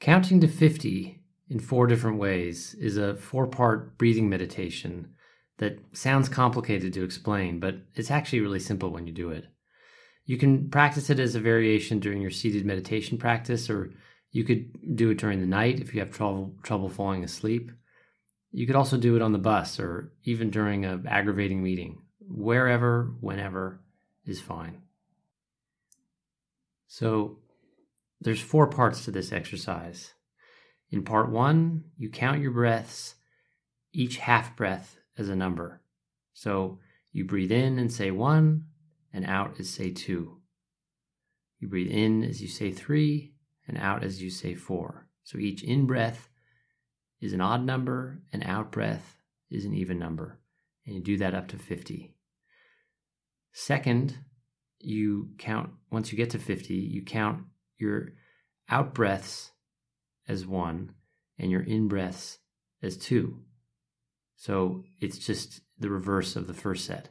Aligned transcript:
Counting 0.00 0.40
to 0.40 0.48
50 0.48 1.20
in 1.50 1.60
four 1.60 1.86
different 1.86 2.18
ways 2.18 2.74
is 2.74 2.96
a 2.96 3.16
four 3.16 3.46
part 3.46 3.98
breathing 3.98 4.28
meditation 4.28 5.14
that 5.58 5.78
sounds 5.92 6.28
complicated 6.28 6.92
to 6.92 7.02
explain, 7.02 7.58
but 7.58 7.76
it's 7.94 8.10
actually 8.10 8.40
really 8.40 8.60
simple 8.60 8.90
when 8.90 9.06
you 9.06 9.12
do 9.12 9.30
it. 9.30 9.46
You 10.24 10.38
can 10.38 10.70
practice 10.70 11.10
it 11.10 11.18
as 11.18 11.34
a 11.34 11.40
variation 11.40 11.98
during 11.98 12.20
your 12.20 12.30
seated 12.30 12.64
meditation 12.64 13.18
practice, 13.18 13.68
or 13.68 13.92
you 14.30 14.44
could 14.44 14.96
do 14.96 15.10
it 15.10 15.18
during 15.18 15.40
the 15.40 15.46
night 15.46 15.80
if 15.80 15.94
you 15.94 16.00
have 16.00 16.12
trouble, 16.12 16.54
trouble 16.62 16.88
falling 16.88 17.24
asleep. 17.24 17.72
You 18.52 18.66
could 18.66 18.76
also 18.76 18.98
do 18.98 19.16
it 19.16 19.22
on 19.22 19.32
the 19.32 19.38
bus 19.38 19.80
or 19.80 20.12
even 20.24 20.50
during 20.50 20.84
an 20.84 21.06
aggravating 21.08 21.62
meeting. 21.62 22.02
Wherever, 22.20 23.14
whenever 23.20 23.80
is 24.26 24.40
fine. 24.40 24.82
So, 26.86 27.38
there's 28.20 28.40
four 28.40 28.66
parts 28.66 29.04
to 29.04 29.10
this 29.10 29.32
exercise. 29.32 30.14
In 30.90 31.04
part 31.04 31.30
one, 31.30 31.84
you 31.96 32.08
count 32.08 32.40
your 32.40 32.50
breaths, 32.50 33.14
each 33.92 34.18
half 34.18 34.56
breath 34.56 34.96
as 35.16 35.28
a 35.28 35.36
number. 35.36 35.82
So 36.32 36.78
you 37.12 37.24
breathe 37.24 37.52
in 37.52 37.78
and 37.78 37.92
say 37.92 38.10
one, 38.10 38.64
and 39.12 39.24
out 39.24 39.58
as 39.58 39.70
say 39.70 39.90
two. 39.90 40.40
You 41.58 41.68
breathe 41.68 41.90
in 41.90 42.22
as 42.22 42.40
you 42.40 42.48
say 42.48 42.70
three, 42.70 43.34
and 43.66 43.76
out 43.78 44.04
as 44.04 44.22
you 44.22 44.30
say 44.30 44.54
four. 44.54 45.08
So 45.24 45.38
each 45.38 45.62
in 45.62 45.86
breath 45.86 46.28
is 47.20 47.32
an 47.32 47.40
odd 47.40 47.64
number, 47.64 48.22
and 48.32 48.44
out 48.44 48.72
breath 48.72 49.16
is 49.50 49.64
an 49.64 49.74
even 49.74 49.98
number. 49.98 50.38
And 50.86 50.96
you 50.96 51.02
do 51.02 51.16
that 51.18 51.34
up 51.34 51.48
to 51.48 51.58
50. 51.58 52.14
Second, 53.52 54.16
you 54.78 55.30
count, 55.38 55.70
once 55.90 56.12
you 56.12 56.16
get 56.16 56.30
to 56.30 56.38
50, 56.38 56.74
you 56.74 57.02
count 57.02 57.44
your 57.78 58.12
out 58.68 58.94
breaths 58.94 59.52
as 60.26 60.46
one 60.46 60.92
and 61.38 61.50
your 61.50 61.62
in 61.62 61.88
breaths 61.88 62.38
as 62.82 62.96
two. 62.96 63.40
So 64.36 64.84
it's 65.00 65.18
just 65.18 65.60
the 65.78 65.90
reverse 65.90 66.36
of 66.36 66.46
the 66.46 66.54
first 66.54 66.84
set. 66.84 67.08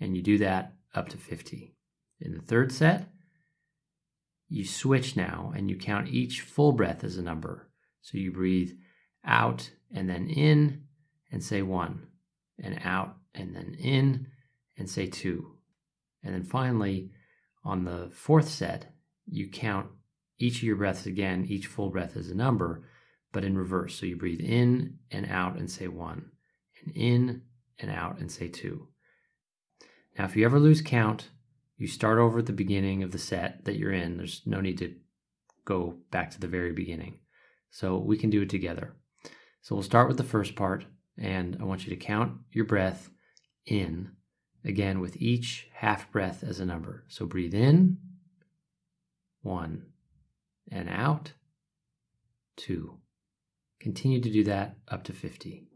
And 0.00 0.16
you 0.16 0.22
do 0.22 0.38
that 0.38 0.74
up 0.94 1.08
to 1.10 1.16
50. 1.16 1.74
In 2.20 2.32
the 2.32 2.42
third 2.42 2.72
set, 2.72 3.08
you 4.48 4.64
switch 4.64 5.16
now 5.16 5.52
and 5.56 5.70
you 5.70 5.76
count 5.76 6.08
each 6.08 6.40
full 6.40 6.72
breath 6.72 7.04
as 7.04 7.16
a 7.16 7.22
number. 7.22 7.68
So 8.02 8.18
you 8.18 8.32
breathe 8.32 8.72
out 9.24 9.70
and 9.92 10.08
then 10.08 10.28
in 10.28 10.84
and 11.32 11.42
say 11.42 11.62
one, 11.62 12.06
and 12.62 12.78
out 12.84 13.16
and 13.34 13.54
then 13.54 13.76
in 13.78 14.28
and 14.76 14.88
say 14.88 15.06
two. 15.06 15.56
And 16.22 16.34
then 16.34 16.44
finally, 16.44 17.10
on 17.64 17.84
the 17.84 18.10
fourth 18.12 18.48
set, 18.48 18.93
you 19.26 19.48
count 19.48 19.86
each 20.38 20.56
of 20.56 20.62
your 20.64 20.76
breaths 20.76 21.06
again, 21.06 21.46
each 21.48 21.66
full 21.66 21.90
breath 21.90 22.16
is 22.16 22.30
a 22.30 22.34
number, 22.34 22.88
but 23.32 23.44
in 23.44 23.56
reverse. 23.56 23.98
So 23.98 24.06
you 24.06 24.16
breathe 24.16 24.40
in 24.40 24.98
and 25.10 25.26
out 25.30 25.56
and 25.56 25.70
say 25.70 25.88
one, 25.88 26.30
and 26.84 26.94
in 26.96 27.42
and 27.78 27.90
out 27.90 28.18
and 28.18 28.30
say 28.30 28.48
two. 28.48 28.88
Now, 30.18 30.24
if 30.24 30.36
you 30.36 30.44
ever 30.44 30.60
lose 30.60 30.80
count, 30.80 31.30
you 31.76 31.88
start 31.88 32.18
over 32.18 32.38
at 32.38 32.46
the 32.46 32.52
beginning 32.52 33.02
of 33.02 33.12
the 33.12 33.18
set 33.18 33.64
that 33.64 33.76
you're 33.76 33.92
in. 33.92 34.16
There's 34.16 34.42
no 34.46 34.60
need 34.60 34.78
to 34.78 34.94
go 35.64 35.98
back 36.10 36.30
to 36.30 36.40
the 36.40 36.46
very 36.46 36.72
beginning. 36.72 37.18
So 37.70 37.98
we 37.98 38.16
can 38.16 38.30
do 38.30 38.42
it 38.42 38.50
together. 38.50 38.94
So 39.62 39.74
we'll 39.74 39.82
start 39.82 40.08
with 40.08 40.18
the 40.18 40.24
first 40.24 40.54
part, 40.54 40.84
and 41.18 41.56
I 41.60 41.64
want 41.64 41.84
you 41.84 41.90
to 41.90 41.96
count 41.96 42.34
your 42.52 42.66
breath 42.66 43.10
in, 43.66 44.12
again 44.64 45.00
with 45.00 45.16
each 45.16 45.68
half 45.72 46.10
breath 46.12 46.44
as 46.44 46.60
a 46.60 46.66
number. 46.66 47.04
So 47.08 47.26
breathe 47.26 47.54
in, 47.54 47.98
one, 49.44 49.86
and 50.70 50.88
out, 50.88 51.32
two. 52.56 52.98
Continue 53.78 54.20
to 54.20 54.30
do 54.30 54.44
that 54.44 54.76
up 54.88 55.04
to 55.04 55.12
50. 55.12 55.68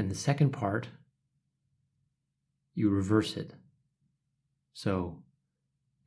And 0.00 0.10
the 0.10 0.14
second 0.14 0.52
part, 0.52 0.88
you 2.72 2.88
reverse 2.88 3.36
it. 3.36 3.52
So 4.72 5.18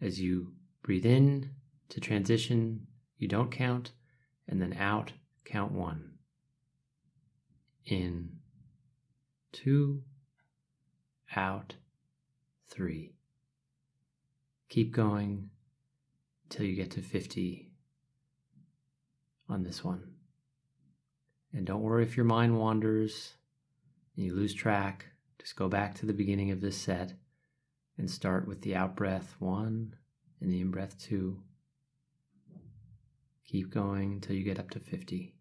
as 0.02 0.20
you 0.20 0.54
breathe 0.82 1.06
in 1.06 1.52
to 1.90 2.00
transition, 2.00 2.88
you 3.20 3.28
don't 3.28 3.52
count, 3.52 3.92
and 4.48 4.60
then 4.60 4.74
out, 4.80 5.12
count 5.46 5.74
one. 5.74 6.14
In, 7.86 8.30
two, 9.52 10.02
out, 11.36 11.76
three. 12.68 13.14
Keep 14.70 14.92
going 14.92 15.52
until 16.46 16.66
you 16.66 16.76
get 16.76 16.90
to 16.90 17.04
50 17.04 17.70
on 19.48 19.62
this 19.62 19.84
one. 19.84 20.14
And 21.54 21.68
don't 21.68 21.84
worry 21.84 22.02
if 22.02 22.18
your 22.18 22.26
mind 22.26 22.58
wanders 22.58 23.36
and 24.16 24.26
you 24.26 24.34
lose 24.34 24.54
track, 24.54 25.08
just 25.40 25.56
go 25.56 25.68
back 25.68 25.96
to 25.96 26.06
the 26.06 26.14
beginning 26.14 26.52
of 26.52 26.62
this 26.62 26.78
set 26.78 27.14
and 27.98 28.10
start 28.10 28.48
with 28.48 28.62
the 28.62 28.76
out 28.76 28.96
breath 28.96 29.36
one 29.40 29.96
and 30.42 30.52
the 30.52 30.62
in 30.62 30.72
breath 30.72 30.98
two. 31.00 31.40
Keep 33.46 33.72
going 33.72 34.14
until 34.14 34.36
you 34.36 34.44
get 34.44 34.60
up 34.60 34.70
to 34.72 34.80
50. 34.80 35.36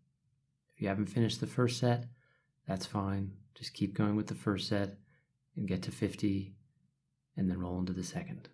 If 0.74 0.82
you 0.82 0.88
haven't 0.88 1.06
finished 1.06 1.40
the 1.40 1.46
first 1.46 1.78
set, 1.78 2.06
that's 2.66 2.86
fine. 2.86 3.32
Just 3.54 3.74
keep 3.74 3.94
going 3.94 4.16
with 4.16 4.26
the 4.26 4.34
first 4.34 4.69
set 4.69 4.98
and 5.56 5.68
get 5.68 5.82
to 5.82 5.90
50 5.90 6.54
and 7.36 7.50
then 7.50 7.60
roll 7.60 7.78
into 7.78 7.92
the 7.92 8.04
second. 8.04 8.48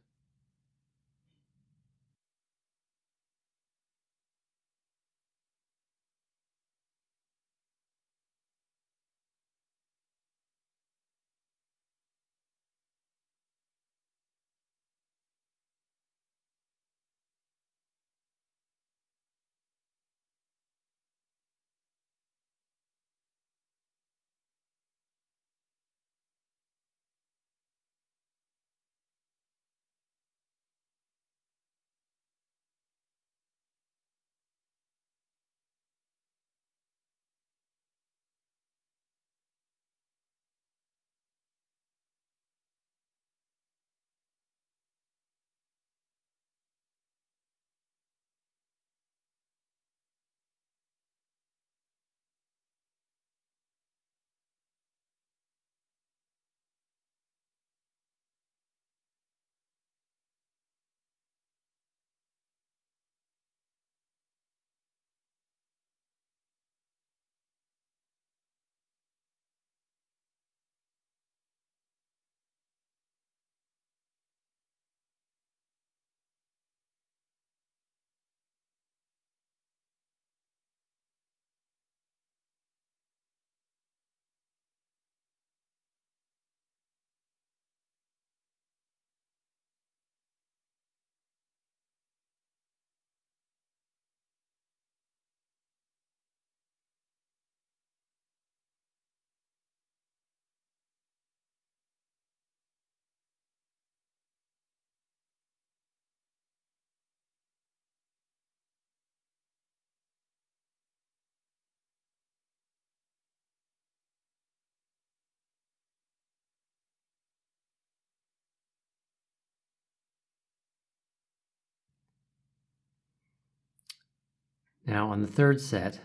Now, 124.88 125.11
on 125.11 125.20
the 125.20 125.26
third 125.26 125.61
set, 125.61 126.00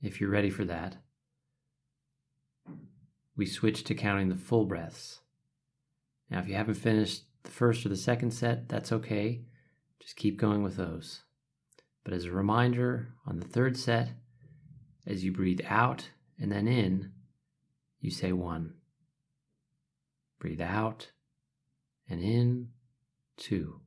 if 0.00 0.22
you're 0.22 0.30
ready 0.30 0.48
for 0.48 0.64
that, 0.64 0.96
we 3.36 3.44
switch 3.44 3.84
to 3.84 3.94
counting 3.94 4.30
the 4.30 4.36
full 4.36 4.64
breaths. 4.64 5.20
Now, 6.30 6.38
if 6.38 6.48
you 6.48 6.54
haven't 6.54 6.76
finished 6.76 7.24
the 7.42 7.50
first 7.50 7.84
or 7.84 7.90
the 7.90 7.96
second 7.98 8.30
set, 8.30 8.70
that's 8.70 8.90
okay. 8.90 9.42
Just 10.00 10.16
keep 10.16 10.38
going 10.38 10.62
with 10.62 10.76
those. 10.76 11.24
But 12.02 12.14
as 12.14 12.24
a 12.24 12.32
reminder, 12.32 13.08
on 13.26 13.38
the 13.38 13.46
third 13.46 13.76
set, 13.76 14.12
as 15.06 15.22
you 15.22 15.30
breathe 15.30 15.60
out 15.68 16.08
and 16.38 16.50
then 16.50 16.66
in, 16.66 17.12
you 18.00 18.10
say 18.10 18.32
one. 18.32 18.76
Breathe 20.38 20.62
out 20.62 21.10
and 22.08 22.22
in, 22.22 22.70
two. 23.36 23.82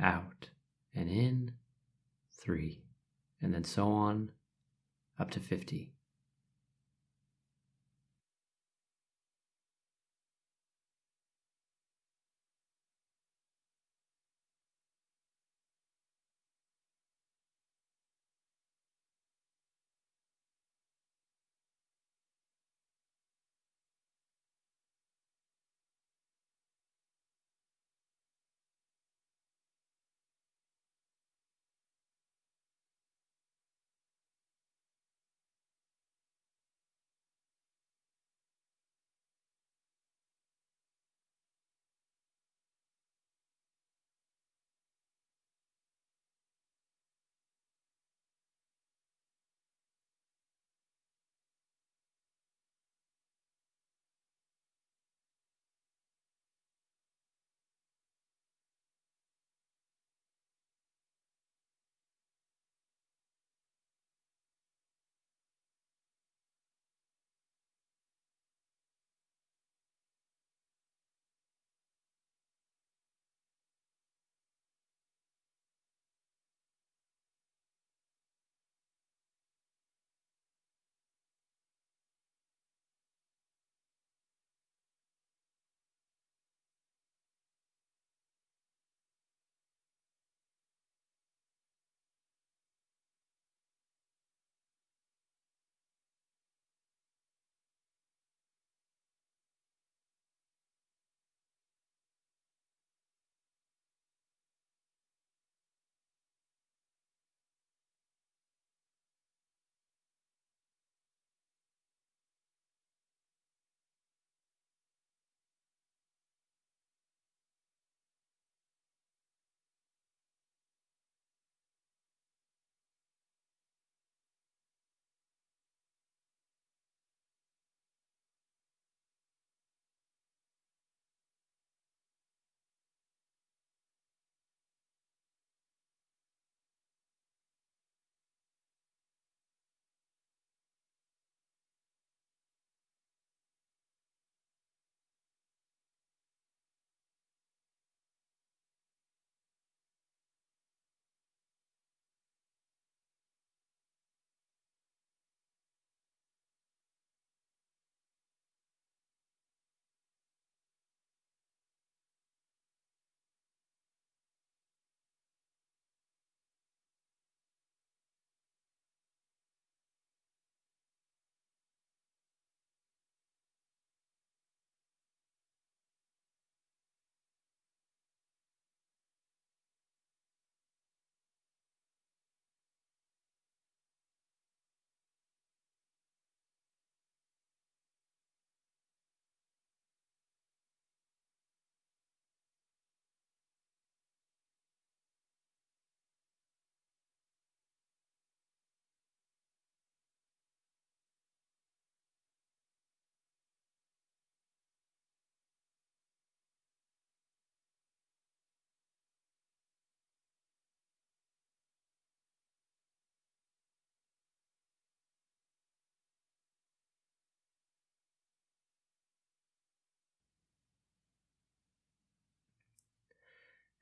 Out 0.00 0.48
and 0.94 1.10
in, 1.10 1.52
three. 2.46 2.80
And 3.42 3.52
then 3.52 3.64
so 3.64 3.88
on 3.88 4.30
up 5.18 5.30
to 5.32 5.40
50. 5.40 5.92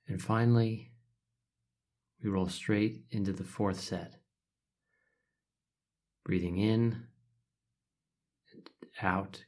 And 0.06 0.20
finally, 0.20 0.90
we 2.22 2.30
roll 2.30 2.48
straight 2.48 3.04
into 3.10 3.32
the 3.32 3.44
fourth 3.44 3.80
set. 3.80 4.16
Breathing 6.24 6.58
in 6.58 7.06
and 8.52 8.70
out, 9.02 9.44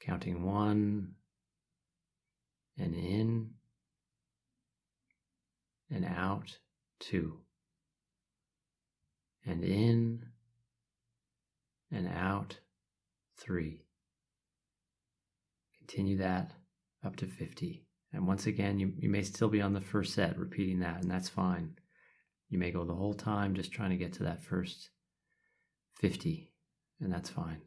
counting 0.00 0.42
one 0.42 1.14
and 2.78 2.94
in 2.94 3.50
and 5.90 6.04
out, 6.04 6.58
two, 7.00 7.40
and 9.44 9.62
in 9.62 10.26
and 11.90 12.08
out, 12.08 12.58
three. 13.36 13.84
Continue 15.78 16.16
that 16.18 16.52
up 17.04 17.16
to 17.16 17.26
50. 17.26 17.84
And 18.12 18.26
once 18.26 18.46
again, 18.46 18.78
you, 18.78 18.92
you 18.98 19.08
may 19.08 19.22
still 19.22 19.48
be 19.48 19.62
on 19.62 19.72
the 19.72 19.80
first 19.80 20.14
set 20.14 20.38
repeating 20.38 20.80
that, 20.80 21.00
and 21.00 21.10
that's 21.10 21.28
fine. 21.28 21.76
You 22.50 22.58
may 22.58 22.70
go 22.70 22.84
the 22.84 22.94
whole 22.94 23.14
time 23.14 23.54
just 23.54 23.72
trying 23.72 23.90
to 23.90 23.96
get 23.96 24.12
to 24.14 24.24
that 24.24 24.42
first 24.42 24.90
50, 25.94 26.52
and 27.00 27.10
that's 27.10 27.30
fine. 27.30 27.62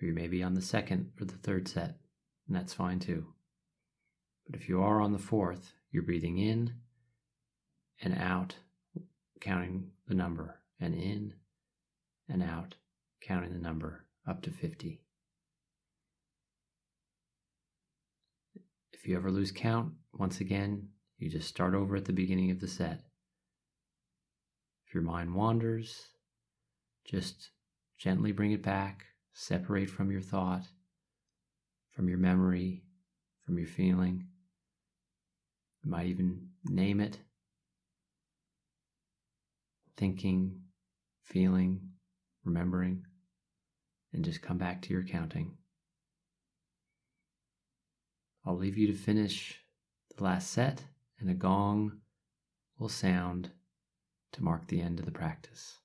Or 0.00 0.06
you 0.06 0.12
may 0.12 0.26
be 0.26 0.42
on 0.42 0.54
the 0.54 0.62
second 0.62 1.12
or 1.20 1.24
the 1.24 1.36
third 1.36 1.68
set, 1.68 1.98
and 2.48 2.56
that's 2.56 2.74
fine 2.74 2.98
too. 2.98 3.28
But 4.46 4.56
if 4.56 4.68
you 4.68 4.82
are 4.82 5.00
on 5.00 5.12
the 5.12 5.18
fourth, 5.18 5.74
you're 5.92 6.02
breathing 6.02 6.38
in 6.38 6.74
and 8.02 8.18
out, 8.18 8.56
counting 9.40 9.92
the 10.08 10.14
number, 10.14 10.58
and 10.80 10.94
in 10.94 11.34
and 12.28 12.42
out, 12.42 12.74
counting 13.20 13.52
the 13.52 13.60
number 13.60 14.06
up 14.26 14.42
to 14.42 14.50
50. 14.50 15.00
If 18.92 19.06
you 19.06 19.16
ever 19.16 19.30
lose 19.30 19.52
count, 19.52 19.94
once 20.12 20.40
again, 20.40 20.88
you 21.18 21.30
just 21.30 21.48
start 21.48 21.74
over 21.74 21.96
at 21.96 22.04
the 22.04 22.12
beginning 22.12 22.50
of 22.50 22.60
the 22.60 22.68
set. 22.68 23.00
If 24.86 24.94
your 24.94 25.02
mind 25.02 25.34
wanders, 25.34 26.08
just 27.04 27.50
gently 27.98 28.32
bring 28.32 28.52
it 28.52 28.62
back, 28.62 29.06
separate 29.32 29.88
from 29.88 30.10
your 30.10 30.20
thought, 30.20 30.64
from 31.90 32.08
your 32.08 32.18
memory, 32.18 32.84
from 33.44 33.58
your 33.58 33.66
feeling. 33.66 34.26
You 35.84 35.90
might 35.90 36.06
even 36.06 36.48
name 36.64 37.00
it. 37.00 37.18
Thinking, 39.96 40.60
feeling, 41.22 41.80
remembering, 42.44 43.04
and 44.12 44.24
just 44.24 44.42
come 44.42 44.58
back 44.58 44.82
to 44.82 44.92
your 44.92 45.04
counting. 45.04 45.56
I'll 48.52 48.58
leave 48.58 48.76
you 48.76 48.86
to 48.88 48.92
finish 48.92 49.62
the 50.14 50.24
last 50.24 50.50
set, 50.50 50.84
and 51.18 51.30
a 51.30 51.32
gong 51.32 52.02
will 52.78 52.90
sound 52.90 53.50
to 54.32 54.44
mark 54.44 54.66
the 54.66 54.82
end 54.82 54.98
of 54.98 55.06
the 55.06 55.10
practice. 55.10 55.78